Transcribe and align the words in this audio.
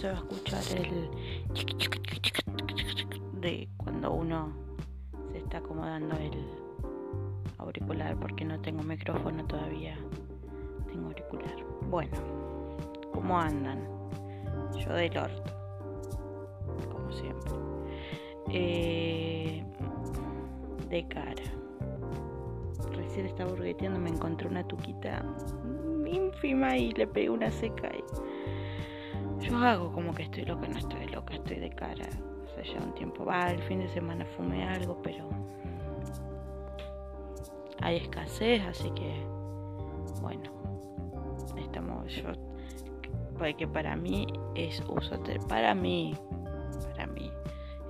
se 0.00 0.06
va 0.06 0.14
a 0.14 0.16
escuchar 0.16 0.62
el 0.78 1.10
de 3.42 3.68
cuando 3.76 4.12
uno 4.12 4.50
se 5.30 5.38
está 5.38 5.58
acomodando 5.58 6.16
el 6.16 6.32
auricular 7.58 8.16
porque 8.18 8.46
no 8.46 8.58
tengo 8.62 8.82
micrófono 8.82 9.44
todavía. 9.44 9.98
Tengo 10.86 11.08
auricular. 11.08 11.54
Bueno, 11.90 12.16
¿cómo 13.12 13.38
andan? 13.38 13.86
Yo 14.78 14.90
del 14.94 15.18
orto, 15.18 15.52
como 16.90 17.12
siempre. 17.12 17.52
Eh, 18.48 19.62
de 20.88 21.08
cara. 21.08 21.42
Recién 22.92 23.26
estaba 23.26 23.50
burgueteando, 23.50 24.00
me 24.00 24.08
encontré 24.08 24.48
una 24.48 24.66
tuquita 24.66 25.22
ínfima 26.06 26.78
y 26.78 26.92
le 26.92 27.06
pegué 27.06 27.28
una 27.28 27.50
seca 27.50 27.90
y 27.94 28.02
yo 29.40 29.58
hago 29.58 29.92
como 29.92 30.14
que 30.14 30.24
estoy 30.24 30.44
loca, 30.44 30.68
no 30.68 30.78
estoy 30.78 31.06
loca, 31.08 31.34
estoy 31.34 31.56
de 31.56 31.70
cara. 31.70 32.06
O 32.44 32.54
sea, 32.54 32.64
ya 32.64 32.84
un 32.84 32.94
tiempo 32.94 33.24
va, 33.24 33.50
el 33.50 33.62
fin 33.62 33.80
de 33.80 33.88
semana 33.88 34.24
fumé 34.36 34.68
algo, 34.68 35.00
pero 35.02 35.28
hay 37.80 37.96
escasez, 37.96 38.62
así 38.66 38.90
que 38.90 39.24
bueno, 40.20 40.50
estamos 41.56 42.12
yo 42.14 42.32
porque 43.40 43.66
para 43.66 43.96
mí 43.96 44.26
es 44.54 44.82
uso 44.86 45.18
para 45.48 45.74
mí, 45.74 46.14
para 46.90 47.06
mí 47.06 47.32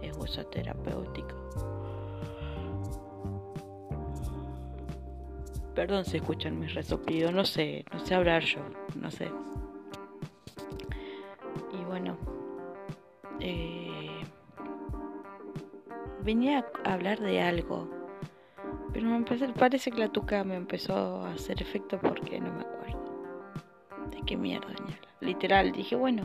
es 0.00 0.16
uso 0.16 0.46
terapéutico. 0.46 1.34
Perdón 5.74 6.04
si 6.04 6.18
escuchan 6.18 6.60
mis 6.60 6.72
resoplidos, 6.74 7.32
no 7.32 7.44
sé, 7.44 7.84
no 7.92 7.98
sé 7.98 8.14
hablar 8.14 8.44
yo, 8.44 8.60
no 8.94 9.10
sé. 9.10 9.28
Venía 16.22 16.66
a 16.84 16.94
hablar 16.94 17.20
de 17.20 17.40
algo, 17.40 17.88
pero 18.92 19.06
me 19.06 19.24
parece 19.54 19.90
que 19.90 19.98
la 19.98 20.08
tuca 20.08 20.44
me 20.44 20.56
empezó 20.56 21.22
a 21.22 21.32
hacer 21.32 21.60
efecto 21.62 21.98
porque 22.00 22.40
no 22.40 22.52
me 22.52 22.62
acuerdo. 22.62 23.00
¿De 24.10 24.22
qué 24.26 24.36
mierda, 24.36 24.68
Literal, 25.20 25.72
dije, 25.72 25.96
bueno, 25.96 26.24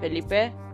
Felipe. 0.00 0.52
Felipe. 0.52 0.69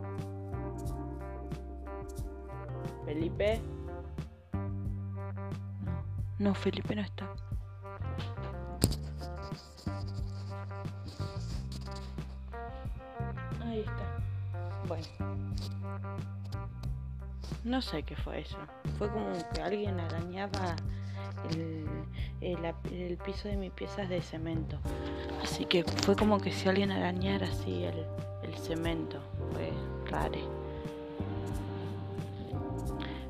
No, 6.46 6.54
Felipe 6.54 6.94
no 6.94 7.02
está. 7.02 7.26
Ahí 13.64 13.80
está. 13.80 14.86
Bueno. 14.86 15.06
No 17.64 17.82
sé 17.82 18.04
qué 18.04 18.14
fue 18.14 18.42
eso. 18.42 18.58
Fue 18.96 19.10
como 19.10 19.32
que 19.52 19.60
alguien 19.60 19.98
arañaba 19.98 20.76
el, 21.50 21.84
el, 22.40 23.16
piso 23.16 23.48
de 23.48 23.56
mis 23.56 23.72
piezas 23.72 24.08
de 24.08 24.22
cemento. 24.22 24.78
Así 25.42 25.64
que 25.64 25.82
fue 25.82 26.14
como 26.14 26.38
que 26.38 26.52
si 26.52 26.68
alguien 26.68 26.92
arañara 26.92 27.48
así 27.48 27.82
el, 27.82 28.06
el 28.44 28.56
cemento. 28.56 29.20
Fue 29.50 29.72
raro. 30.08 30.38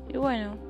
Y 0.07 0.17
bueno, 0.17 0.66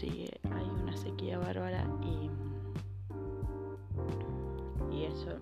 consigue. 0.00 0.40
Hay 0.52 0.64
una 0.82 0.96
sequía 0.96 1.38
bárbara 1.38 1.84
y, 2.02 2.30
y 4.94 5.04
eso 5.04 5.38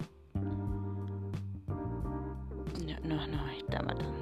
no, 3.04 3.26
no, 3.26 3.48
está 3.50 3.82
matando 3.82 4.18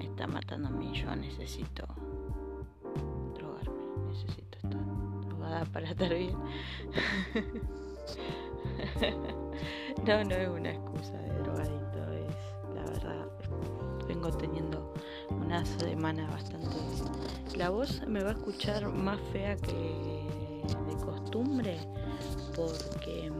está 0.00 0.26
matando 0.26 0.68
a 0.68 0.72
mí. 0.72 0.92
Yo 0.92 1.14
necesito 1.16 1.86
drogarme. 3.34 3.80
Necesito 4.08 4.58
estar 4.58 4.84
drogada 5.22 5.64
para 5.66 5.90
estar 5.90 6.14
bien. 6.14 6.36
no, 10.06 10.24
no 10.24 10.34
es 10.34 10.48
una 10.48 10.70
excusa 10.72 11.12
de 11.12 11.28
drogadito. 11.38 12.12
Es 12.12 12.34
la 12.74 12.84
verdad. 12.84 13.26
Vengo 14.06 14.30
teniendo 14.32 14.92
una 15.50 15.66
semana 15.66 16.28
bastante. 16.30 16.76
La 17.56 17.70
voz 17.70 18.06
me 18.06 18.22
va 18.22 18.30
a 18.30 18.32
escuchar 18.34 18.86
más 18.86 19.18
fea 19.32 19.56
que 19.56 19.72
de 19.72 21.04
costumbre 21.04 21.76
porque 22.54 23.32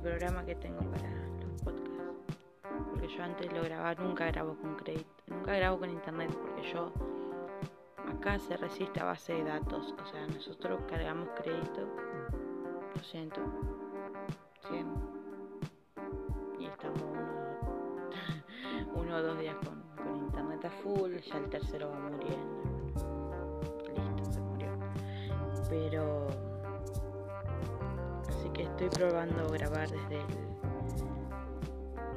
programa 0.00 0.44
que 0.44 0.54
tengo 0.54 0.80
para 0.90 1.08
los 1.08 1.62
podcasts. 1.62 2.00
Porque 2.90 3.08
yo 3.08 3.22
antes 3.22 3.52
lo 3.52 3.62
grababa, 3.62 3.94
nunca 3.94 4.26
grabo 4.26 4.56
con 4.56 4.76
crédito, 4.76 5.22
nunca 5.26 5.54
grabo 5.54 5.78
con 5.78 5.90
internet 5.90 6.30
porque 6.32 6.72
yo 6.72 6.92
acá 8.08 8.38
se 8.38 8.56
resiste 8.56 9.00
a 9.00 9.04
base 9.04 9.34
de 9.34 9.44
datos. 9.44 9.94
O 10.02 10.06
sea, 10.06 10.26
nosotros 10.26 10.80
cargamos 10.88 11.28
crédito. 11.36 11.86
Lo 12.94 13.02
siento. 13.02 13.40
100 14.68 15.20
estamos 16.60 17.02
uno, 18.94 19.16
o 19.16 19.22
dos 19.22 19.38
días 19.38 19.56
con, 19.64 19.80
internet 20.18 20.64
a 20.64 20.70
full, 20.70 21.16
ya 21.16 21.36
el 21.36 21.48
tercero 21.48 21.90
va 21.90 21.98
muriendo. 21.98 22.36
Listo, 23.94 24.32
se 24.32 24.40
murió. 24.40 24.68
Pero 25.68 26.49
estoy 28.80 28.88
probando 28.98 29.46
grabar 29.50 29.90
desde 29.90 30.20
el, 30.20 30.26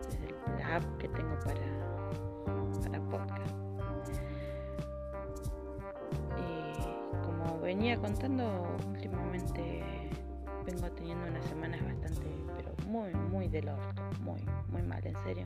desde 0.07 0.28
el 0.28 0.62
app 0.62 0.97
que 0.97 1.09
tengo 1.09 1.38
para, 1.40 1.59
para 2.81 3.01
podcast. 3.09 3.56
Y 6.38 7.22
como 7.25 7.59
venía 7.59 7.97
contando 7.97 8.78
últimamente 8.88 9.84
vengo 10.66 10.90
teniendo 10.91 11.28
unas 11.28 11.44
semanas 11.46 11.84
bastante, 11.84 12.27
pero 12.56 12.74
muy, 12.88 13.13
muy 13.13 13.50
del 13.50 13.68
orto, 13.68 14.01
muy, 14.21 14.45
muy 14.69 14.83
mal, 14.83 15.06
en 15.06 15.18
serio. 15.24 15.45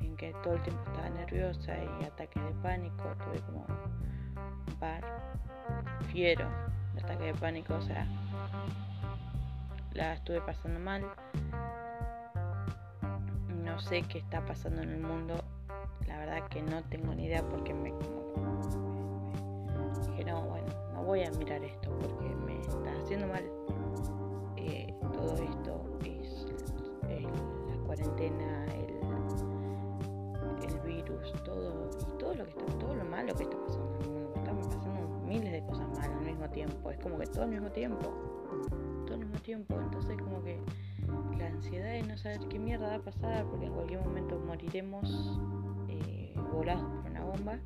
En 0.00 0.14
que 0.16 0.34
todo 0.42 0.54
el 0.54 0.62
tiempo 0.64 0.82
estaba 0.84 1.08
nerviosa 1.08 1.72
y 1.78 2.04
ataques 2.04 2.44
de 2.44 2.52
pánico, 2.62 3.04
tuve 3.24 3.40
como 3.46 3.64
un 4.68 4.74
par, 4.78 5.02
fiero, 6.08 6.46
de 6.94 7.00
ataque 7.00 7.24
de 7.24 7.34
pánico, 7.34 7.74
o 7.74 7.80
sea, 7.80 8.06
la 9.94 10.14
estuve 10.14 10.40
pasando 10.40 10.80
mal. 10.80 11.04
No 13.48 13.78
sé 13.80 14.02
qué 14.02 14.18
está 14.18 14.44
pasando 14.44 14.82
en 14.82 14.90
el 14.90 15.00
mundo, 15.00 15.34
la 16.06 16.18
verdad 16.18 16.48
que 16.48 16.62
no 16.62 16.82
tengo 16.84 17.14
ni 17.14 17.26
idea 17.26 17.42
porque 17.48 17.72
me, 17.72 17.92
dije, 20.08 20.24
no, 20.24 20.42
bueno, 20.42 20.66
no 20.94 21.02
voy 21.04 21.22
a 21.22 21.30
mirar 21.32 21.62
esto 21.64 21.90
porque 21.98 22.34
me 22.44 22.60
está 22.60 22.92
haciendo 23.02 23.26
mal 23.28 23.44
todo 25.12 25.34
esto 25.36 25.88
es 26.02 26.46
la 27.68 27.84
cuarentena, 27.86 28.66
el, 28.74 28.96
el, 30.68 30.80
virus, 30.80 31.32
todo 31.44 31.90
y 31.90 32.18
todo 32.18 32.34
lo 32.34 32.44
que 32.44 32.50
está, 32.50 32.66
todo 32.78 32.94
lo 32.94 33.04
malo 33.04 33.34
que 33.34 33.44
está 33.44 33.56
pasando 33.56 33.98
en 34.00 34.04
el 34.04 34.10
mundo. 34.10 34.32
Están 34.36 34.56
pasando 34.56 35.20
miles 35.26 35.52
de 35.52 35.64
cosas 35.66 35.88
malas 35.90 36.10
al 36.10 36.24
mismo 36.24 36.48
tiempo. 36.50 36.90
Es 36.90 36.98
como 36.98 37.18
que 37.18 37.26
todo 37.26 37.42
al 37.44 37.50
mismo 37.50 37.70
tiempo. 37.70 38.12
Todo 39.12 39.20
al 39.20 39.26
mismo 39.26 39.42
tiempo. 39.42 39.78
Entonces 39.80 40.16
como 40.18 40.42
que 40.42 40.58
la 41.38 41.46
ansiedad 41.46 41.90
de 41.90 42.02
no 42.02 42.16
saber 42.16 42.40
qué 42.48 42.58
mierda 42.58 42.88
va 42.88 42.94
a 42.94 43.02
pasar, 43.02 43.44
porque 43.46 43.66
en 43.66 43.72
cualquier 43.72 44.00
momento 44.00 44.38
moriremos 44.38 45.38
eh, 45.88 46.34
volados 46.52 46.84
por 46.84 47.10
una 47.10 47.24
bomba. 47.24 47.58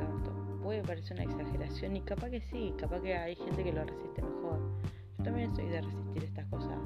esto 0.00 0.32
puede 0.62 0.82
parecer 0.82 1.16
una 1.16 1.24
exageración 1.24 1.96
y 1.96 2.00
capaz 2.02 2.30
que 2.30 2.40
sí, 2.40 2.72
capaz 2.78 3.00
que 3.00 3.16
hay 3.16 3.34
gente 3.34 3.64
que 3.64 3.72
lo 3.72 3.84
resiste 3.84 4.22
mejor. 4.22 4.60
Yo 5.18 5.24
también 5.24 5.54
soy 5.54 5.66
de 5.68 5.80
resistir 5.80 6.24
estas 6.24 6.46
cosas 6.46 6.78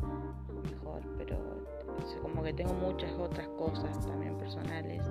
mejor, 0.71 1.03
pero 1.19 1.39
como 2.23 2.43
que 2.43 2.53
tengo 2.53 2.73
muchas 2.75 3.13
otras 3.13 3.49
cosas 3.49 4.07
también 4.07 4.37
personales 4.39 5.03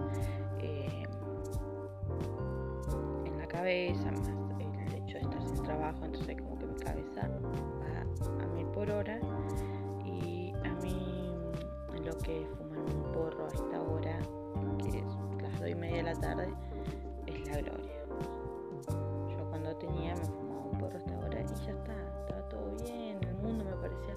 eh, 0.60 1.04
en 3.26 3.38
la 3.38 3.48
cabeza, 3.48 4.12
más 4.12 4.30
el 4.30 4.94
hecho 4.96 5.18
de 5.18 5.24
estar 5.24 5.44
sin 5.44 5.64
trabajo, 5.64 6.06
entonces 6.06 6.36
como 6.42 6.55
cabeza 6.86 7.28
va 7.82 8.44
a 8.44 8.48
mil 8.48 8.68
por 8.68 8.90
hora 8.90 9.20
y 10.06 10.54
a 10.64 10.74
mí 10.82 11.34
lo 12.06 12.18
que 12.20 12.44
es 12.44 12.48
fumar 12.58 12.80
un 12.80 13.12
porro 13.12 13.46
a 13.46 13.50
esta 13.50 13.82
hora, 13.82 14.20
que 14.80 15.00
es 15.00 15.06
las 15.42 15.60
dos 15.60 15.70
y 15.70 15.76
media 15.76 15.98
de 15.98 16.04
la 16.04 16.16
tarde, 16.16 16.54
es 17.28 17.48
la 17.48 17.62
gloria 17.62 17.96
tenía, 19.80 20.16
me 20.16 20.26
fumaba 20.26 20.66
un 20.66 20.78
porro 20.78 20.98
hasta 20.98 21.16
ahora 21.16 21.42
y 21.42 21.48
ya 21.48 21.72
está, 21.72 21.94
estaba 22.22 22.50
todo 22.50 22.76
bien, 22.84 23.20
el 23.24 23.36
mundo 23.36 23.66
me 23.66 23.76
parecía 23.76 24.14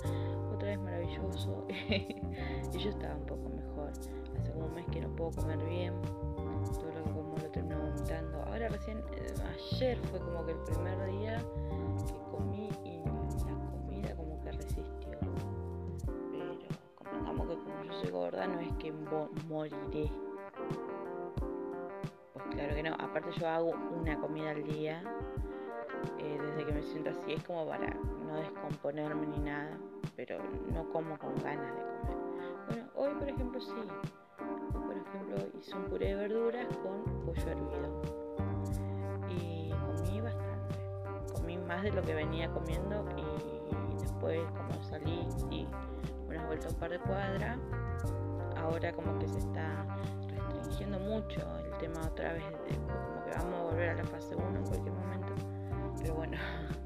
otra 0.52 0.68
vez 0.68 0.78
maravilloso 0.78 1.66
y 1.88 2.78
yo 2.78 2.90
estaba 2.90 3.14
un 3.14 3.26
poco 3.26 3.48
mejor. 3.48 3.90
Hace 4.38 4.52
como 4.52 4.66
un 4.66 4.74
mes 4.74 4.86
que 4.86 5.00
no 5.00 5.08
puedo 5.16 5.30
comer 5.32 5.58
bien, 5.64 5.94
todo 6.02 6.92
lo 6.92 7.04
que 7.04 7.10
como 7.10 7.36
lo 7.36 7.50
termino 7.50 7.78
vomitando. 7.78 8.42
Ahora 8.44 8.68
recién, 8.68 8.98
eh, 8.98 9.34
ayer 9.72 9.98
fue 10.10 10.20
como 10.20 10.44
que 10.46 10.52
el 10.52 10.58
primer 10.58 10.98
yo 17.84 17.92
soy 17.92 18.10
gorda 18.10 18.46
no 18.46 18.60
es 18.60 18.72
que 18.74 18.92
moriré. 19.48 20.10
Pues 22.32 22.44
claro 22.50 22.74
que 22.74 22.82
no, 22.82 22.94
aparte 22.94 23.30
yo 23.38 23.48
hago 23.48 23.72
una 24.00 24.18
comida 24.18 24.50
al 24.50 24.64
día 24.64 25.02
eh, 26.18 26.38
desde 26.40 26.64
que 26.64 26.72
me 26.72 26.82
siento 26.82 27.10
así 27.10 27.32
es 27.32 27.42
como 27.44 27.66
para 27.66 27.90
no 27.90 28.36
descomponerme 28.36 29.26
ni 29.26 29.38
nada, 29.38 29.76
pero 30.16 30.38
no 30.72 30.88
como 30.90 31.18
con 31.18 31.34
ganas 31.42 31.74
de 31.74 31.82
comer. 31.82 32.16
Bueno, 32.68 32.88
hoy 32.94 33.14
por 33.14 33.28
ejemplo 33.28 33.60
sí. 33.60 33.72
por 34.72 34.96
ejemplo 34.96 35.58
hice 35.58 35.76
un 35.76 35.84
puré 35.84 36.06
de 36.08 36.14
verduras 36.14 36.66
con 36.78 37.02
pollo 37.24 37.48
hervido. 37.48 38.02
Y 39.28 39.70
comí 39.70 40.20
bastante. 40.20 41.32
Comí 41.34 41.58
más 41.58 41.82
de 41.82 41.92
lo 41.92 42.02
que 42.02 42.14
venía 42.14 42.50
comiendo 42.52 43.04
y 43.16 44.02
después 44.02 44.40
como 44.52 44.82
salí 44.84 45.26
y 45.50 45.66
vueltas 46.48 46.72
un 46.72 46.80
par 46.80 46.90
de 46.90 46.98
cuadras, 46.98 47.58
ahora 48.56 48.92
como 48.92 49.18
que 49.18 49.28
se 49.28 49.38
está 49.38 49.86
restringiendo 50.28 50.98
mucho 50.98 51.40
el 51.64 51.78
tema 51.78 52.00
otra 52.06 52.32
vez 52.32 52.44
como 52.44 53.24
que 53.24 53.30
vamos 53.36 53.60
a 53.60 53.62
volver 53.64 53.90
a 53.90 53.94
la 53.94 54.04
fase 54.04 54.34
1 54.34 54.58
en 54.58 54.64
cualquier 54.66 54.92
momento 54.92 55.08
pero 56.00 56.14
bueno, 56.14 56.36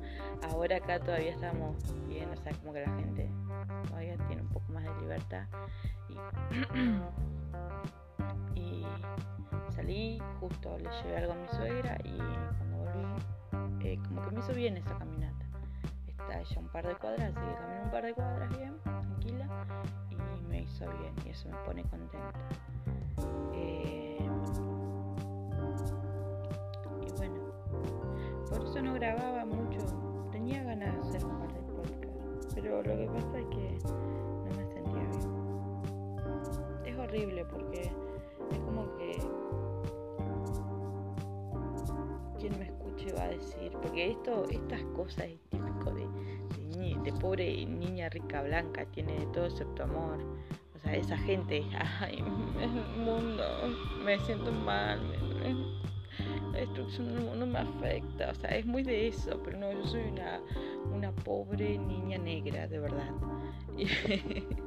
ahora 0.50 0.76
acá 0.76 0.98
todavía 0.98 1.32
estamos 1.32 1.76
bien, 2.08 2.30
o 2.30 2.36
sea, 2.36 2.52
como 2.54 2.72
que 2.72 2.80
la 2.80 2.94
gente 2.94 3.30
todavía 3.88 4.16
tiene 4.26 4.42
un 4.42 4.48
poco 4.48 4.72
más 4.72 4.84
de 4.84 5.00
libertad. 5.00 5.46
Y, 8.54 8.84
salí, 9.70 10.20
justo 10.38 10.78
le 10.78 10.88
llevé 11.02 11.16
algo 11.16 11.32
a 11.32 11.36
mi 11.36 11.48
suegra 11.48 11.98
y 12.04 12.16
cuando 12.16 12.76
volví, 12.78 13.86
eh, 13.86 13.98
como 14.06 14.22
que 14.22 14.30
me 14.30 14.40
hizo 14.40 14.52
bien 14.52 14.76
esa 14.76 14.96
caminata. 14.96 15.46
Está 16.06 16.40
ella 16.40 16.60
un 16.60 16.68
par 16.68 16.86
de 16.86 16.94
cuadras, 16.94 17.34
así 17.34 17.46
que 17.46 17.54
caminé 17.54 17.82
un 17.82 17.90
par 17.90 18.04
de 18.04 18.14
cuadras 18.14 18.56
bien, 18.56 18.61
y 20.84 21.02
bien 21.02 21.14
y 21.26 21.30
eso 21.30 21.48
me 21.48 21.56
pone 21.64 21.82
contenta. 21.84 22.32
Eh, 23.54 24.28
por 28.50 28.64
eso 28.64 28.82
no 28.82 28.94
grababa 28.94 29.44
mucho. 29.44 29.78
Tenía 30.30 30.62
ganas 30.62 30.94
de 30.94 31.00
hacer 31.08 31.24
un 31.24 31.38
par 31.38 31.52
de 31.52 31.60
podcasts, 31.60 32.54
pero 32.54 32.82
lo 32.82 32.96
que 32.96 33.06
pasa 33.06 33.38
es 33.38 33.46
que 33.46 33.78
no 33.84 34.56
me 34.56 34.66
sentía 34.66 35.04
bien. 35.10 35.32
Es 36.84 36.98
horrible 36.98 37.44
porque 37.46 37.80
es 37.82 38.58
como 38.60 38.94
que 38.96 39.18
quien 42.38 42.58
me 42.58 42.64
escuche 42.64 43.12
va 43.12 43.22
a 43.22 43.28
decir, 43.28 43.72
porque 43.80 44.10
esto, 44.10 44.44
estas 44.50 44.82
cosas 44.96 45.26
es 45.26 45.40
típico 45.48 45.92
de, 45.92 46.06
de, 47.02 47.12
pobre 47.20 47.64
niña 47.66 48.08
rica 48.08 48.42
blanca, 48.42 48.84
tiene 48.86 49.18
de 49.18 49.26
todo 49.26 49.46
excepto 49.46 49.84
amor. 49.84 50.18
Sea, 50.82 50.96
esa 50.96 51.16
gente, 51.18 51.64
ay, 52.00 52.24
el 52.60 52.70
mundo, 53.02 53.44
me 54.04 54.18
siento 54.20 54.50
mal. 54.52 55.00
La 56.52 56.58
destrucción 56.58 57.14
del 57.14 57.24
mundo 57.24 57.46
me 57.46 57.60
afecta. 57.60 58.30
O 58.30 58.34
sea, 58.34 58.50
es 58.50 58.66
muy 58.66 58.82
de 58.82 59.08
eso, 59.08 59.40
pero 59.44 59.58
no, 59.58 59.72
yo 59.72 59.84
soy 59.86 60.02
una, 60.02 60.40
una 60.92 61.12
pobre 61.12 61.78
niña 61.78 62.18
negra, 62.18 62.66
de 62.68 62.78
verdad. 62.78 63.10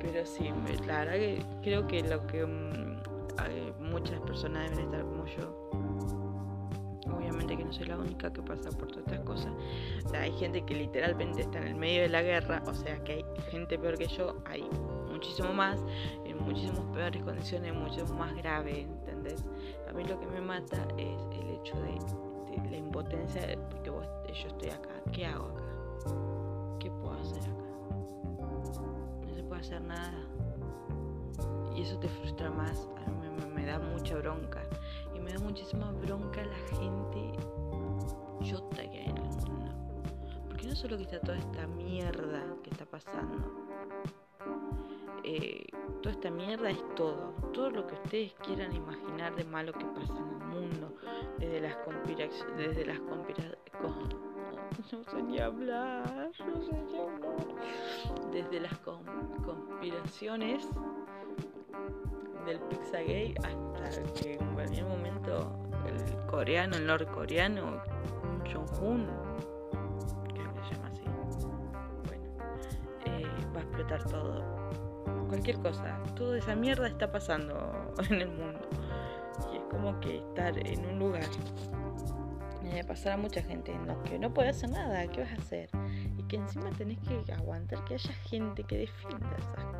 pero 0.00 0.24
sí, 0.24 0.50
la 0.86 1.04
verdad 1.04 1.14
que 1.14 1.42
creo 1.62 1.86
que 1.86 2.02
lo 2.02 2.26
que 2.26 2.46
mm, 2.46 2.86
muchas 3.80 4.20
personas 4.20 4.70
deben 4.70 4.84
estar 4.84 5.02
como 5.02 5.26
yo. 5.26 6.25
Que 7.66 7.72
no 7.72 7.72
soy 7.72 7.86
la 7.86 7.96
única 7.96 8.32
que 8.32 8.42
pasa 8.42 8.70
por 8.70 8.88
todas 8.88 9.06
estas 9.06 9.20
cosas. 9.20 9.52
O 10.04 10.08
sea, 10.08 10.22
hay 10.22 10.32
gente 10.32 10.64
que 10.64 10.74
literalmente 10.74 11.42
está 11.42 11.58
en 11.58 11.68
el 11.68 11.74
medio 11.74 12.02
de 12.02 12.08
la 12.08 12.22
guerra. 12.22 12.62
O 12.66 12.74
sea, 12.74 13.02
que 13.02 13.12
hay 13.12 13.24
gente 13.50 13.78
peor 13.78 13.98
que 13.98 14.06
yo. 14.06 14.36
Hay 14.44 14.68
muchísimo 15.10 15.52
más, 15.52 15.80
en 16.24 16.36
muchísimas 16.44 16.84
peores 16.92 17.22
condiciones, 17.22 17.74
mucho 17.74 18.06
más 18.14 18.34
grave, 18.36 18.82
¿entendés? 18.82 19.44
A 19.88 19.92
mí 19.92 20.04
lo 20.04 20.20
que 20.20 20.26
me 20.26 20.40
mata 20.40 20.86
es 20.98 21.18
el 21.32 21.50
hecho 21.50 21.74
de, 21.80 21.96
la 22.70 22.76
impotencia, 22.76 23.42
porque 23.70 23.90
vos, 23.90 24.06
yo 24.26 24.48
estoy 24.48 24.70
acá, 24.70 24.90
¿qué 25.12 25.26
hago 25.26 25.46
acá? 25.46 25.62
¿Qué 26.80 26.90
puedo 26.90 27.12
hacer 27.12 27.42
acá? 27.42 27.64
No 29.26 29.34
se 29.34 29.42
puede 29.42 29.60
hacer 29.60 29.82
nada. 29.82 30.26
Y 31.74 31.82
eso 31.82 31.98
te 31.98 32.08
frustra 32.08 32.50
más, 32.50 32.88
a 32.96 33.10
mí 33.10 33.54
me, 33.54 33.66
da 33.66 33.78
mucha 33.78 34.16
bronca. 34.16 34.62
Me 35.26 35.32
da 35.32 35.40
muchísima 35.40 35.90
bronca 35.90 36.40
la 36.44 36.78
gente 36.78 37.32
chota 38.44 38.88
que 38.88 38.98
hay 39.00 39.06
en 39.06 39.16
el 39.16 39.24
mundo. 39.24 39.74
Porque 40.46 40.68
no 40.68 40.76
solo 40.76 40.96
que 40.96 41.02
está 41.02 41.18
toda 41.18 41.36
esta 41.36 41.66
mierda 41.66 42.44
que 42.62 42.70
está 42.70 42.86
pasando, 42.86 43.50
eh, 45.24 45.66
toda 46.00 46.14
esta 46.14 46.30
mierda 46.30 46.70
es 46.70 46.78
todo. 46.94 47.34
Todo 47.52 47.70
lo 47.70 47.88
que 47.88 47.94
ustedes 47.94 48.34
quieran 48.34 48.72
imaginar 48.72 49.34
de 49.34 49.42
malo 49.42 49.72
que 49.72 49.84
pasa 49.86 50.16
en 50.16 50.28
el 50.28 50.46
mundo. 50.46 50.94
Desde 51.38 51.60
las 51.60 51.74
conspiraciones. 51.78 52.56
Desde 52.56 52.86
las 52.86 53.00
conspiraciones. 53.00 53.58
No 54.92 55.02
sé 55.02 55.22
ni 55.24 55.40
hablar. 55.40 56.30
No 56.38 56.62
sé 56.62 56.72
ni 56.72 56.98
hablar. 57.00 58.30
Desde 58.30 58.60
las 58.60 58.78
conspiraciones 58.78 60.68
del 62.46 62.60
Pizzagate 62.60 63.34
hasta 63.42 64.02
que 64.14 64.34
en 64.34 64.54
cualquier 64.54 64.84
momento 64.84 65.52
el 65.86 66.26
coreano, 66.26 66.76
el 66.76 66.86
norcoreano, 66.86 67.82
Jong-un, 68.52 69.06
creo 70.32 70.54
que 70.54 70.62
se 70.62 70.74
llama 70.74 70.88
así, 70.92 71.02
bueno, 72.06 72.24
eh, 73.06 73.26
va 73.54 73.60
a 73.60 73.62
explotar 73.62 74.04
todo 74.04 74.56
cualquier 75.28 75.58
cosa. 75.58 75.98
Toda 76.14 76.38
esa 76.38 76.54
mierda 76.54 76.86
está 76.86 77.10
pasando 77.10 77.94
en 78.10 78.20
el 78.20 78.28
mundo. 78.28 78.68
Y 79.52 79.56
es 79.56 79.62
como 79.70 79.98
que 80.00 80.18
estar 80.18 80.56
en 80.66 80.86
un 80.86 80.98
lugar 80.98 81.24
y 82.62 82.82
pasar 82.82 83.12
a 83.12 83.16
mucha 83.16 83.42
gente 83.42 83.72
en 83.72 83.86
que 84.04 84.18
no 84.18 84.32
puede 84.32 84.48
hacer 84.48 84.70
nada, 84.70 85.06
¿qué 85.08 85.20
vas 85.20 85.30
a 85.30 85.36
hacer? 85.36 85.70
Y 86.18 86.22
que 86.24 86.36
encima 86.36 86.70
tenés 86.70 86.98
que 86.98 87.32
aguantar 87.32 87.84
que 87.84 87.94
haya 87.94 88.12
gente 88.24 88.64
que 88.64 88.78
defienda 88.78 89.36
esas 89.38 89.75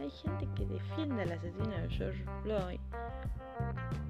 Hay 0.00 0.10
gente 0.10 0.48
que 0.54 0.66
defiende 0.66 1.22
al 1.22 1.32
asesino 1.32 1.68
de 1.68 1.88
George 1.88 2.24
Floyd. 2.42 2.80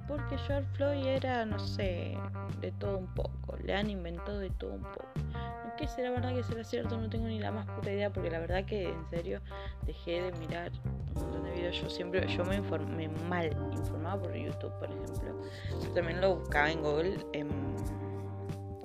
Porque 0.07 0.37
George 0.39 0.67
Floyd 0.73 1.05
era, 1.05 1.45
no 1.45 1.59
sé, 1.59 2.17
de 2.61 2.71
todo 2.73 2.97
un 2.97 3.07
poco, 3.13 3.57
le 3.63 3.75
han 3.75 3.89
inventado 3.89 4.39
de 4.39 4.49
todo 4.51 4.73
un 4.73 4.83
poco 4.83 5.07
que 5.77 5.87
será 5.87 6.09
verdad 6.09 6.33
que 6.33 6.43
será 6.43 6.63
cierto, 6.63 6.97
no 6.97 7.09
tengo 7.09 7.27
ni 7.27 7.39
la 7.39 7.51
más 7.51 7.65
puta 7.67 7.91
idea, 7.91 8.11
porque 8.11 8.29
la 8.29 8.39
verdad 8.39 8.65
que 8.65 8.89
en 8.89 9.09
serio 9.09 9.39
dejé 9.85 10.23
de 10.23 10.31
mirar 10.39 10.71
un 10.83 11.23
montón 11.23 11.43
de 11.43 11.51
videos. 11.51 11.79
Yo 11.79 11.89
siempre, 11.89 12.27
yo 12.27 12.43
me 12.43 12.55
informé 12.55 13.07
mal, 13.29 13.55
informaba 13.71 14.21
por 14.21 14.35
YouTube, 14.35 14.73
por 14.79 14.89
ejemplo. 14.89 15.41
Yo 15.81 15.89
también 15.91 16.19
lo 16.19 16.37
buscaba 16.37 16.71
en 16.71 16.81
Google, 16.81 17.25
en, 17.33 17.49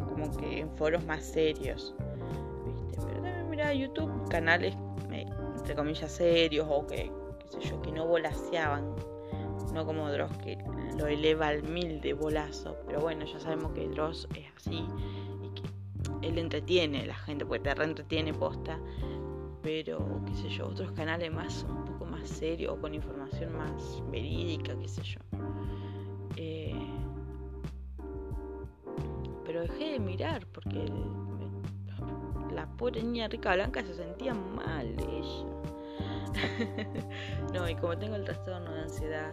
como 0.06 0.36
que 0.36 0.60
en 0.60 0.70
foros 0.76 1.04
más 1.06 1.24
serios, 1.24 1.94
¿viste? 2.66 2.98
Pero 3.06 3.22
también 3.22 3.50
miraba 3.50 3.72
YouTube, 3.72 4.28
canales, 4.28 4.76
entre 5.62 5.76
comillas, 5.76 6.10
serios 6.10 6.66
o 6.68 6.84
que, 6.88 7.12
qué 7.38 7.48
sé 7.48 7.60
yo, 7.68 7.80
que 7.82 7.92
no 7.92 8.04
volaseaban. 8.04 8.96
No 9.72 9.86
como 9.86 10.10
Dross, 10.10 10.36
que 10.38 10.58
lo 10.98 11.06
eleva 11.06 11.46
al 11.48 11.62
mil 11.62 12.00
de 12.00 12.14
bolazo. 12.14 12.76
Pero 12.84 13.00
bueno, 13.00 13.24
ya 13.24 13.38
sabemos 13.38 13.72
que 13.72 13.88
Dross 13.88 14.26
es 14.36 14.46
así 14.56 14.84
y 15.40 15.50
que 15.54 16.26
él 16.26 16.38
entretiene 16.38 17.02
a 17.02 17.06
la 17.06 17.14
gente, 17.14 17.46
porque 17.46 17.62
te 17.62 17.74
reentretiene 17.76 18.34
posta. 18.34 18.80
Pero, 19.62 20.20
qué 20.26 20.34
sé 20.34 20.48
yo, 20.48 20.66
otros 20.66 20.90
canales 20.90 21.32
más, 21.32 21.64
un 21.68 21.84
poco 21.84 22.06
más 22.06 22.28
serios, 22.28 22.72
o 22.72 22.80
con 22.80 22.92
información 22.92 23.56
más 23.56 24.02
verídica, 24.10 24.76
qué 24.76 24.88
sé 24.88 25.02
yo. 25.04 25.20
Eh, 26.36 26.74
pero 29.44 29.60
dejé 29.60 29.92
de 29.92 30.00
mirar 30.00 30.44
porque 30.48 30.82
el, 30.82 31.31
la 32.54 32.66
pobre 32.66 33.02
niña 33.02 33.28
rica 33.28 33.54
blanca 33.54 33.82
se 33.82 33.94
sentía 33.94 34.34
mal 34.34 34.86
ella. 34.86 35.46
no, 37.54 37.68
y 37.68 37.74
como 37.74 37.96
tengo 37.98 38.16
el 38.16 38.24
trastorno 38.24 38.72
de 38.72 38.82
ansiedad, 38.82 39.32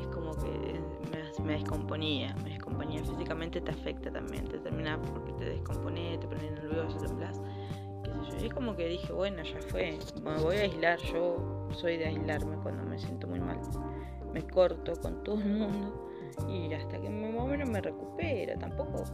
es 0.00 0.06
como 0.08 0.34
que 0.36 0.80
me, 1.42 1.52
descomponía, 1.52 2.34
me 2.44 2.50
descomponía. 2.50 3.02
Físicamente 3.04 3.60
te 3.60 3.70
afecta 3.70 4.10
también, 4.10 4.46
te 4.46 4.58
termina 4.58 5.00
porque 5.00 5.32
te 5.32 5.44
descompone, 5.50 6.18
te 6.18 6.26
pones 6.26 6.52
nervioso, 6.52 6.98
yo. 7.06 7.16
Y 8.40 8.46
es 8.46 8.54
como 8.54 8.76
que 8.76 8.86
dije, 8.86 9.12
bueno, 9.12 9.42
ya 9.42 9.60
fue, 9.68 9.98
me 10.22 10.40
voy 10.40 10.56
a 10.56 10.60
aislar. 10.60 10.98
Yo 11.00 11.68
soy 11.72 11.96
de 11.96 12.06
aislarme 12.06 12.56
cuando 12.62 12.84
me 12.84 12.98
siento 12.98 13.26
muy 13.26 13.40
mal. 13.40 13.58
Me 14.32 14.42
corto 14.46 14.92
con 15.00 15.22
todo 15.24 15.36
el 15.36 15.46
mundo 15.46 16.08
y 16.48 16.72
hasta 16.72 17.00
que 17.00 17.08
más 17.08 17.42
o 17.42 17.46
menos 17.46 17.68
me 17.68 17.80
recupero. 17.80 18.58
Tampoco, 18.58 19.04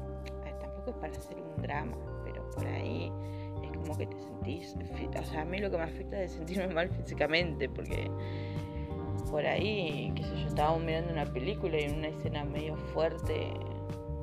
tampoco 0.60 0.90
es 0.90 0.96
para 0.96 1.12
hacer 1.12 1.36
un 1.38 1.62
drama, 1.62 1.96
por 2.54 2.66
ahí 2.66 3.12
como 3.84 3.98
que 3.98 4.06
te 4.06 4.18
sentís, 4.18 4.76
o 5.18 5.24
sea, 5.24 5.42
a 5.42 5.44
mí 5.44 5.58
lo 5.58 5.70
que 5.70 5.76
me 5.76 5.82
afecta 5.82 6.20
es 6.22 6.32
sentirme 6.32 6.72
mal 6.72 6.88
físicamente, 6.88 7.68
porque 7.68 8.10
por 9.30 9.44
ahí, 9.44 10.12
qué 10.14 10.22
sé 10.22 10.40
yo, 10.40 10.46
estábamos 10.48 10.82
mirando 10.82 11.12
una 11.12 11.26
película 11.26 11.78
y 11.78 11.84
en 11.84 11.98
una 11.98 12.08
escena 12.08 12.44
medio 12.44 12.76
fuerte, 12.76 13.52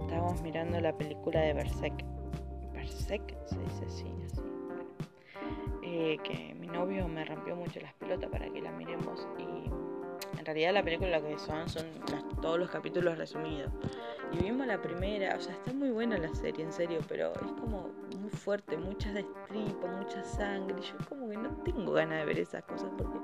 estábamos 0.02 0.42
mirando 0.42 0.80
la 0.80 0.98
película 0.98 1.42
de 1.42 1.54
Berserk, 1.54 2.04
Berserk 2.74 3.36
se 3.46 3.60
dice 3.60 3.86
así, 3.86 4.06
así, 4.26 4.42
eh, 5.84 6.18
que 6.24 6.56
mi 6.56 6.68
novio 6.68 7.08
me 7.08 7.24
rompió 7.26 7.56
mucho 7.56 7.80
las 7.82 7.94
pelotas 7.96 8.30
para 8.30 8.50
que 8.50 8.62
la 8.62 8.72
miremos 8.72 9.28
y 9.38 9.70
en 10.40 10.46
realidad 10.46 10.74
la 10.74 10.84
película 10.84 11.22
que 11.22 11.38
son 11.38 11.68
son 11.68 11.86
todos 12.42 12.58
los 12.58 12.70
capítulos 12.70 13.18
resumidos. 13.18 13.72
Y 14.32 14.44
vimos 14.44 14.66
la 14.66 14.82
primera, 14.82 15.36
o 15.36 15.42
sea, 15.42 15.54
está 15.54 15.74
muy 15.74 15.90
buena 15.90 16.18
la 16.18 16.34
serie, 16.34 16.64
en 16.64 16.72
serio, 16.72 17.00
pero 17.10 17.34
es 17.34 17.52
como 17.60 17.90
muy 18.18 18.30
fuerte, 18.30 18.78
muchas 18.78 19.14
destripas, 19.14 19.98
mucha 19.98 20.24
sangre. 20.24 20.76
Yo 20.82 20.94
como 21.10 21.30
que 21.30 21.38
no 21.38 21.50
tengo 21.64 21.92
ganas 21.92 22.20
de 22.20 22.26
ver 22.26 22.40
esas 22.40 22.64
cosas 22.64 22.90
porque 22.98 23.20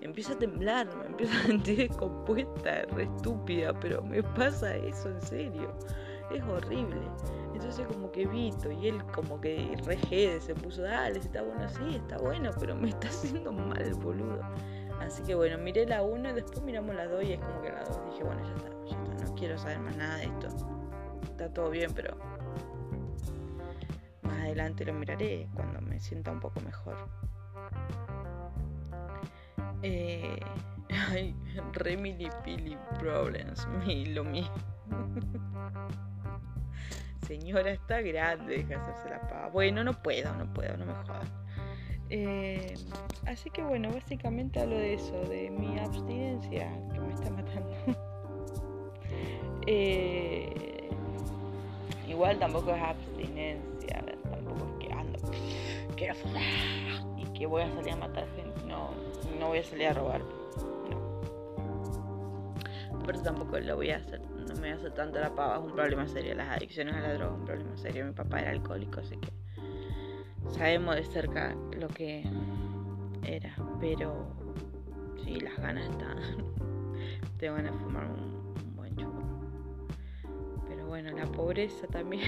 empiezo 0.00 0.34
a 0.34 0.38
temblar, 0.38 0.94
me 0.96 1.06
empiezo 1.06 1.36
a 1.36 1.42
sentir 1.42 1.88
descompuesta, 1.88 2.82
re 2.92 3.04
estúpida, 3.04 3.72
pero 3.80 4.02
me 4.02 4.22
pasa 4.22 4.76
eso 4.76 5.08
en 5.08 5.20
serio. 5.22 5.76
Es 6.30 6.42
horrible. 6.44 7.00
Entonces 7.52 7.86
como 7.86 8.10
que 8.10 8.26
Vito 8.26 8.70
y 8.70 8.88
él 8.88 9.04
como 9.12 9.40
que 9.40 9.76
re 9.84 10.40
se 10.40 10.54
puso, 10.54 10.82
dale, 10.82 11.18
está 11.18 11.42
bueno, 11.42 11.68
sí, 11.68 11.96
está 11.96 12.18
bueno, 12.18 12.50
pero 12.58 12.74
me 12.74 12.88
está 12.90 13.08
haciendo 13.08 13.52
mal, 13.52 13.94
boludo. 13.94 14.40
Así 15.00 15.22
que 15.22 15.34
bueno, 15.34 15.58
miré 15.58 15.86
la 15.86 16.02
1 16.02 16.30
y 16.30 16.32
después 16.32 16.62
miramos 16.62 16.94
la 16.94 17.08
2 17.08 17.24
y 17.24 17.32
es 17.32 17.40
como 17.40 17.60
que 17.62 17.70
la 17.70 17.84
2 17.84 18.00
dije, 18.10 18.24
bueno, 18.24 18.42
ya 18.42 18.54
está, 18.54 18.73
está, 18.92 19.24
no 19.24 19.34
quiero 19.34 19.58
saber 19.58 19.80
más 19.80 19.96
nada 19.96 20.16
de 20.16 20.24
esto. 20.24 20.48
Está 21.24 21.52
todo 21.52 21.70
bien, 21.70 21.92
pero 21.94 22.16
más 24.22 24.40
adelante 24.40 24.84
lo 24.84 24.94
miraré 24.94 25.48
cuando 25.54 25.80
me 25.80 25.98
sienta 26.00 26.32
un 26.32 26.40
poco 26.40 26.60
mejor. 26.60 26.96
Eh, 29.82 30.38
ay, 31.10 31.34
Remily 31.72 32.30
Pili 32.44 32.76
Problems, 32.98 33.66
mi, 33.84 34.06
lo 34.06 34.24
mismo. 34.24 34.54
Señora, 37.26 37.70
está 37.70 38.00
grande, 38.02 38.58
deja 38.58 38.80
hacerse 38.80 39.08
la 39.08 39.20
paga. 39.20 39.48
Bueno, 39.48 39.82
no 39.82 39.94
puedo, 40.02 40.34
no 40.36 40.52
puedo, 40.52 40.76
no 40.76 40.84
me 40.86 40.92
jodan. 40.92 41.44
Eh, 42.10 42.74
así 43.26 43.50
que 43.50 43.62
bueno, 43.62 43.90
básicamente 43.92 44.60
hablo 44.60 44.76
de 44.76 44.94
eso, 44.94 45.20
de 45.22 45.50
mi 45.50 45.78
abstinencia 45.78 46.70
que 46.92 47.00
me 47.00 47.12
está 47.14 47.30
matando. 47.30 47.74
Eh, 49.66 50.90
igual 52.08 52.38
tampoco 52.38 52.74
es 52.74 52.82
abstinencia, 52.82 54.04
tampoco 54.30 54.66
es 54.66 54.86
que 54.86 54.92
ando, 54.92 55.18
quiero 55.96 56.14
y 57.16 57.24
que 57.38 57.46
voy 57.46 57.62
a 57.62 57.72
salir 57.72 57.92
a 57.92 57.96
matar 57.96 58.26
gente. 58.36 58.60
No, 58.66 58.90
no 59.38 59.48
voy 59.48 59.58
a 59.58 59.64
salir 59.64 59.88
a 59.88 59.94
robar. 59.94 60.20
No. 60.90 61.24
Por 63.04 63.14
eso 63.14 63.24
tampoco 63.24 63.58
lo 63.58 63.76
voy 63.76 63.90
a 63.90 63.96
hacer, 63.96 64.20
no 64.20 64.54
me 64.54 64.60
voy 64.60 64.70
a 64.70 64.74
hacer 64.76 64.92
tanto 64.92 65.18
la 65.18 65.34
pava, 65.34 65.56
es 65.56 65.62
un 65.62 65.72
problema 65.72 66.06
serio. 66.08 66.34
Las 66.34 66.56
adicciones 66.56 66.94
a 66.94 67.00
la 67.00 67.14
droga 67.14 67.32
es 67.32 67.38
un 67.38 67.44
problema 67.44 67.76
serio. 67.76 68.06
Mi 68.06 68.12
papá 68.12 68.40
era 68.40 68.50
alcohólico, 68.50 69.00
así 69.00 69.16
que 69.16 69.32
sabemos 70.50 70.96
de 70.96 71.04
cerca 71.04 71.54
lo 71.78 71.88
que 71.88 72.24
era, 73.26 73.54
pero 73.80 74.26
sí, 75.24 75.40
las 75.40 75.56
ganas 75.58 75.88
están. 75.88 76.18
Te 77.38 77.50
van 77.50 77.66
a 77.66 77.72
fumar 77.72 78.06
un, 78.06 78.43
Pero 80.68 80.86
bueno, 80.86 81.10
la 81.16 81.26
pobreza 81.26 81.86
también. 81.88 82.22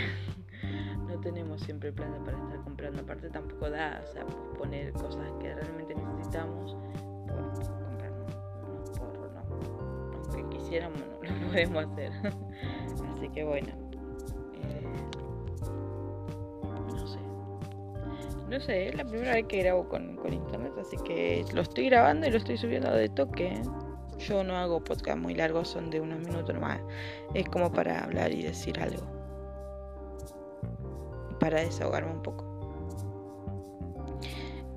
no 1.09 1.19
tenemos 1.21 1.61
siempre 1.63 1.93
plata 1.93 2.19
para 2.25 2.39
estar 2.39 2.63
comprando. 2.65 3.03
Aparte 3.03 3.31
tampoco 3.31 3.71
da, 3.71 4.03
o 4.05 4.13
sea, 4.13 4.27
poner 4.59 4.93
cosas 4.93 5.31
que 5.41 5.55
realmente 5.55 5.95
necesitamos 5.95 6.77
por 7.27 7.53
comprar 7.85 8.13
unos 8.13 8.91
porros, 8.99 9.33
no. 9.33 10.35
Aunque 10.35 10.57
quisiéramos, 10.57 10.99
no 11.01 11.41
lo 11.41 11.47
podemos 11.53 11.85
hacer. 11.87 12.13
Así 13.13 13.29
que 13.31 13.45
bueno. 13.45 13.87
no 18.49 18.61
sé, 18.61 18.89
es 18.89 18.95
la 18.95 19.05
primera 19.05 19.35
vez 19.35 19.47
que 19.47 19.59
grabo 19.59 19.89
con, 19.89 20.17
internet, 20.33 20.73
así 20.81 20.97
que 21.05 21.45
lo 21.53 21.63
estoy 21.63 21.87
grabando 21.87 22.27
y 22.27 22.31
lo 22.31 22.39
estoy 22.39 22.57
subiendo 22.57 22.91
de 22.93 23.09
toque. 23.09 23.61
Yo 24.19 24.43
no 24.43 24.57
hago 24.57 24.83
podcast 24.83 25.19
muy 25.19 25.35
largos, 25.35 25.69
son 25.69 25.91
de 25.91 26.01
unos 26.01 26.21
minutos 26.21 26.55
nomás. 26.55 26.81
Es 27.35 27.49
como 27.49 27.73
para 27.73 28.05
hablar 28.05 28.33
y 28.33 28.43
decir 28.43 28.79
algo. 28.81 29.03
Para 31.39 31.61
desahogarme 31.61 32.13
un 32.13 32.23
poco. 32.23 32.57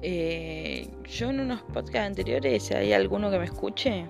Eh, 0.01 0.88
yo 1.03 1.29
en 1.29 1.41
unos 1.41 1.62
podcasts 1.63 2.08
anteriores, 2.08 2.63
si 2.63 2.74
hay 2.74 2.93
alguno 2.93 3.29
que 3.29 3.39
me 3.39 3.46
escuche, 3.46 4.05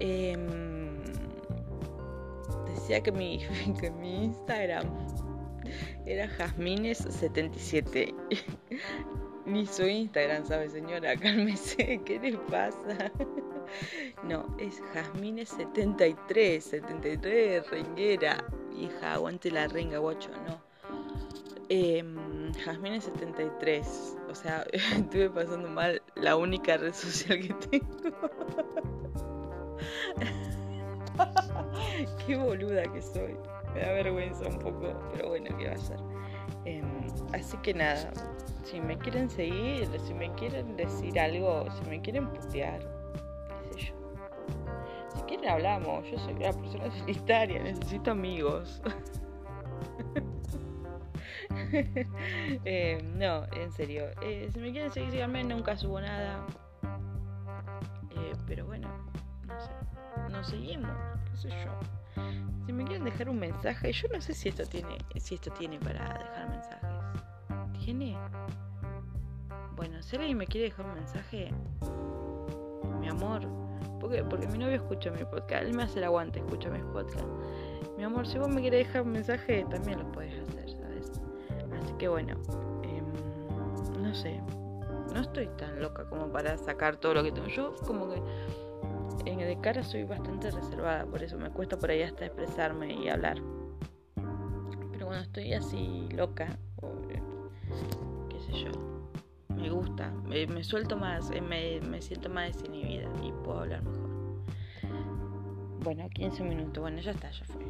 em, 0.00 1.02
decía 2.66 3.02
que 3.02 3.12
mi, 3.12 3.38
que 3.80 3.90
mi 3.90 4.24
Instagram 4.24 4.86
era 6.06 6.28
Jasmines77. 6.28 8.14
Ni 9.46 9.66
su 9.66 9.86
Instagram, 9.86 10.44
¿sabe, 10.46 10.68
señora? 10.68 11.16
Cálmese, 11.16 12.00
¿qué 12.04 12.18
le 12.18 12.36
pasa? 12.50 13.12
No, 14.22 14.46
es 14.58 14.82
Jasmines73, 14.94 16.60
73 16.60 17.70
renguera. 17.70 18.44
Hija, 18.76 19.14
aguante 19.14 19.50
la 19.50 19.68
renga, 19.68 19.98
guacho, 19.98 20.30
no. 20.46 20.60
Eh, 21.68 22.02
Jasmines73, 22.64 24.30
o 24.30 24.34
sea, 24.34 24.64
estuve 24.96 25.30
pasando 25.30 25.68
mal 25.68 26.02
la 26.14 26.36
única 26.36 26.76
red 26.76 26.94
social 26.94 27.40
que 27.40 27.54
tengo. 27.54 28.30
Qué 32.26 32.36
boluda 32.36 32.82
que 32.92 33.00
soy 33.00 33.36
me 33.76 33.82
da 33.82 33.92
vergüenza 33.92 34.48
un 34.48 34.58
poco, 34.58 34.94
pero 35.12 35.28
bueno, 35.28 35.54
¿qué 35.58 35.68
va 35.68 35.74
a 35.74 35.78
ser? 35.78 35.98
Em, 36.64 36.84
así 37.34 37.56
que 37.58 37.74
nada, 37.74 38.10
si 38.64 38.80
me 38.80 38.96
quieren 38.96 39.28
seguir, 39.28 39.86
si 40.06 40.14
me 40.14 40.32
quieren 40.34 40.76
decir 40.76 41.18
algo, 41.20 41.66
si 41.70 41.90
me 41.90 42.00
quieren 42.00 42.26
putear. 42.30 42.80
Hablamos, 45.46 46.04
yo 46.10 46.18
soy 46.18 46.34
una 46.34 46.52
persona 46.52 46.90
solitaria, 46.98 47.62
necesito 47.62 48.10
amigos. 48.10 48.82
Em, 52.64 53.18
no, 53.18 53.44
en 53.52 53.72
serio. 53.72 54.06
Eh, 54.22 54.48
si 54.52 54.58
me 54.58 54.70
quieren 54.72 54.90
seguir, 54.90 55.10
síganme, 55.10 55.44
nunca 55.44 55.76
subo 55.76 56.00
nada. 56.00 56.46
Eh, 58.10 58.32
pero 58.46 58.66
bueno, 58.66 58.88
no 59.46 59.60
sé. 59.60 59.70
Nos 60.30 60.48
seguimos, 60.48 60.90
qué 61.30 61.36
sé 61.36 61.48
yo. 61.50 62.22
Si 62.66 62.72
me 62.72 62.84
quieren 62.84 63.04
dejar 63.04 63.28
un 63.28 63.38
mensaje, 63.38 63.92
yo 63.92 64.08
no 64.12 64.20
sé 64.20 64.34
si 64.34 64.48
esto 64.48 64.64
tiene, 64.64 64.96
si 65.16 65.34
esto 65.34 65.50
tiene 65.52 65.78
para 65.78 66.18
dejar 66.18 66.48
mensajes. 66.50 66.90
¿Tiene? 67.84 68.16
Bueno, 69.76 70.02
si 70.02 70.16
alguien 70.16 70.38
me 70.38 70.46
quiere 70.46 70.68
dejar 70.68 70.86
un 70.86 70.94
mensaje, 70.94 71.50
mi 73.00 73.08
amor, 73.08 73.65
porque, 74.00 74.22
porque 74.24 74.46
mi 74.48 74.58
novio 74.58 74.76
escucha 74.76 75.10
mi 75.10 75.24
podcast, 75.24 75.64
él 75.64 75.74
me 75.74 75.84
hace 75.84 75.98
el 75.98 76.04
aguante, 76.04 76.40
escucha 76.40 76.70
mis 76.70 76.84
podcasts. 76.84 77.26
Mi 77.96 78.04
amor, 78.04 78.26
si 78.26 78.38
vos 78.38 78.48
me 78.48 78.60
quieres 78.60 78.86
dejar 78.86 79.02
un 79.02 79.12
mensaje, 79.12 79.64
también 79.70 79.98
lo 79.98 80.12
puedes 80.12 80.34
hacer, 80.48 80.70
¿sabes? 80.70 81.12
Así 81.82 81.92
que 81.98 82.08
bueno, 82.08 82.34
em, 82.82 84.02
no 84.02 84.14
sé, 84.14 84.40
no 85.14 85.20
estoy 85.20 85.48
tan 85.56 85.80
loca 85.80 86.04
como 86.08 86.30
para 86.30 86.58
sacar 86.58 86.96
todo 86.96 87.14
lo 87.14 87.22
que 87.22 87.32
tengo. 87.32 87.48
Yo 87.48 87.74
como 87.86 88.10
que 88.10 88.20
en 89.24 89.38
de 89.38 89.58
cara 89.60 89.82
soy 89.82 90.04
bastante 90.04 90.50
reservada, 90.50 91.04
por 91.06 91.22
eso 91.22 91.38
me 91.38 91.50
cuesta 91.50 91.78
por 91.78 91.90
ahí 91.90 92.02
hasta 92.02 92.26
expresarme 92.26 92.92
y 92.94 93.08
hablar. 93.08 93.38
Pero 94.92 95.06
cuando 95.06 95.24
estoy 95.24 95.52
así 95.52 96.08
loca, 96.14 96.58
o 96.82 96.88
eh, 97.10 97.22
qué 98.28 98.40
sé 98.40 98.52
yo, 98.52 98.95
gusta, 100.44 100.54
me, 100.54 100.64
suelto 100.64 100.96
más, 100.96 101.30
eh, 101.30 101.40
me, 101.40 101.80
me, 101.80 102.02
siento 102.02 102.28
más 102.28 102.52
desinhibida 102.52 103.08
y 103.22 103.32
puedo 103.44 103.60
hablar 103.60 103.82
mejor. 103.82 104.06
Bueno, 105.82 106.08
15 106.10 106.42
minutos, 106.42 106.80
bueno, 106.80 107.00
ya 107.00 107.12
está, 107.12 107.30
ya 107.30 107.44
fue. 107.44 107.62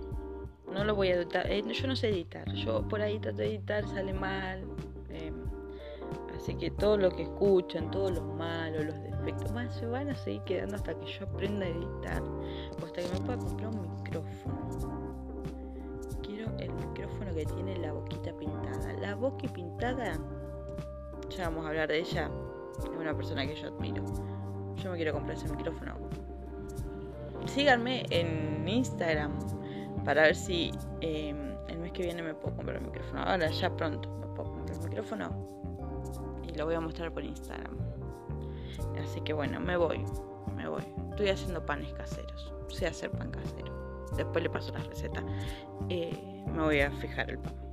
no 0.73 0.85
lo 0.85 0.95
voy 0.95 1.09
a 1.09 1.17
editar. 1.17 1.51
Eh, 1.51 1.63
yo 1.71 1.87
no 1.87 1.95
sé 1.97 2.09
editar. 2.09 2.51
Yo 2.55 2.87
por 2.89 3.03
ahí 3.03 3.19
trato 3.19 3.39
de 3.39 3.49
editar, 3.49 3.87
sale 3.89 4.13
mal. 4.13 4.65
Así 6.47 6.55
que 6.55 6.71
todo 6.71 6.97
lo 6.97 7.11
que 7.11 7.23
escuchan, 7.23 7.91
todos 7.91 8.13
los 8.13 8.25
malos, 8.37 8.85
los 8.85 9.03
defectos, 9.03 9.51
más 9.53 9.75
se 9.75 9.87
van 9.87 10.11
a 10.11 10.15
seguir 10.15 10.43
quedando 10.43 10.77
hasta 10.77 10.95
que 10.95 11.07
yo 11.07 11.27
aprenda 11.27 11.67
a 11.67 11.71
editar. 11.71 12.23
O 12.23 12.85
hasta 12.85 13.03
que 13.03 13.09
me 13.13 13.21
pueda 13.27 13.39
comprar 13.39 13.75
un 13.75 13.97
micrófono. 13.97 15.17
Quiero 16.23 16.57
el 16.59 16.73
micrófono 16.73 17.35
que 17.35 17.47
tiene 17.47 17.77
la 17.79 17.93
boquita 17.93 18.33
pintada. 18.37 18.93
La 19.01 19.15
boca 19.15 19.49
pintada, 19.53 20.19
ya 21.31 21.49
vamos 21.49 21.65
a 21.65 21.69
hablar 21.69 21.89
de 21.89 21.99
ella. 21.99 22.31
Es 22.79 22.89
una 22.89 23.15
persona 23.15 23.47
que 23.47 23.55
yo 23.55 23.69
admiro. 23.69 24.05
Yo 24.77 24.91
me 24.91 24.97
quiero 24.97 25.13
comprar 25.13 25.37
ese 25.37 25.49
micrófono. 25.49 25.95
Síganme 27.47 28.05
en 28.11 28.69
Instagram 28.69 29.33
para 30.05 30.23
ver 30.23 30.37
si 30.37 30.71
em, 31.01 31.57
el 31.69 31.79
mes 31.79 31.93
que 31.93 32.03
viene 32.03 32.23
me 32.23 32.35
puedo 32.35 32.57
comprar 32.57 32.77
el 32.77 32.83
micrófono. 32.83 33.23
Ahora, 33.23 33.51
ya 33.51 33.75
pronto, 33.77 34.09
me 34.19 34.27
puedo 34.35 34.53
comprar 34.53 34.77
el 34.77 34.83
micrófono 34.83 36.41
y 36.47 36.57
lo 36.57 36.67
voy 36.67 36.75
a 36.75 36.81
mostrar 36.81 37.13
por 37.13 37.25
Instagram. 37.25 37.77
Así 39.03 39.21
que 39.23 39.33
bueno, 39.33 39.61
me 39.61 39.77
voy, 39.77 40.05
me 40.55 40.69
voy. 40.69 40.83
Estoy 41.11 41.29
haciendo 41.29 41.65
panes 41.65 41.93
caseros. 41.95 42.53
Sé 42.69 42.87
hacer 42.87 43.11
pan 43.11 43.31
casero. 43.31 44.07
Después 44.17 44.43
le 44.43 44.51
paso 44.51 44.73
la 44.73 44.81
receta. 44.81 45.23
Eh, 45.89 46.45
me 46.47 46.63
voy 46.63 46.81
a 46.81 46.91
fijar 46.91 47.31
el 47.31 47.39
pan. 47.39 47.66